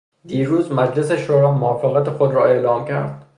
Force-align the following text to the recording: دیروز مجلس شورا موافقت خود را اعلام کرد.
دیروز 0.25 0.71
مجلس 0.71 1.11
شورا 1.11 1.51
موافقت 1.51 2.09
خود 2.09 2.31
را 2.33 2.45
اعلام 2.45 2.85
کرد. 2.85 3.25